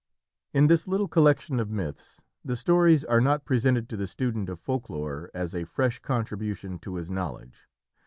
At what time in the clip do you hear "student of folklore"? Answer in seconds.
4.07-5.29